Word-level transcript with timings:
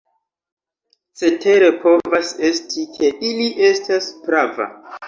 Cetere 1.21 1.69
povas 1.85 2.33
esti, 2.51 2.89
ke 2.97 3.13
li 3.29 3.49
estas 3.71 4.15
prava. 4.29 4.73